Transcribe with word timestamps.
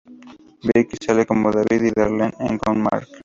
Becky 0.65 0.97
sale 0.99 1.25
con 1.27 1.43
David 1.43 1.83
y 1.83 1.91
Darlene 1.95 2.33
está 2.39 2.57
con 2.57 2.81
Mark. 2.81 3.07